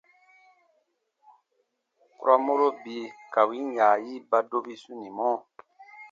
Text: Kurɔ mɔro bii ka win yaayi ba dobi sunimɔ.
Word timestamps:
Kurɔ 2.17 2.35
mɔro 2.45 2.67
bii 2.83 3.13
ka 3.33 3.41
win 3.49 3.67
yaayi 3.77 4.13
ba 4.29 4.37
dobi 4.49 4.73
sunimɔ. 4.83 5.27